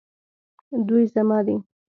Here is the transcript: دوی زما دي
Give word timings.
دوی 0.87 1.03
زما 1.15 1.39
دي 1.47 1.55